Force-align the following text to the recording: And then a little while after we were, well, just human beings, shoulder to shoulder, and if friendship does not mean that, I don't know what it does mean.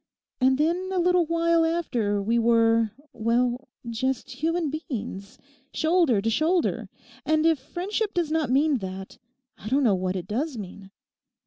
And 0.39 0.57
then 0.57 0.89
a 0.91 0.97
little 0.97 1.27
while 1.27 1.63
after 1.63 2.23
we 2.23 2.39
were, 2.39 2.89
well, 3.13 3.67
just 3.87 4.31
human 4.31 4.71
beings, 4.71 5.37
shoulder 5.75 6.23
to 6.23 6.29
shoulder, 6.31 6.89
and 7.23 7.45
if 7.45 7.59
friendship 7.59 8.11
does 8.15 8.31
not 8.31 8.49
mean 8.49 8.79
that, 8.79 9.19
I 9.59 9.69
don't 9.69 9.83
know 9.83 9.93
what 9.93 10.15
it 10.15 10.25
does 10.27 10.57
mean. 10.57 10.89